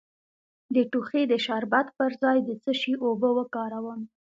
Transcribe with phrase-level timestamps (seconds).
[0.75, 4.01] د ټوخي د شربت پر ځای د څه شي اوبه وکاروم؟